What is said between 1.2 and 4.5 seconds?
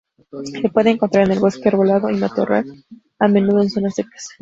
en el bosque, arbolado y matorral, a menudo en zonas secas.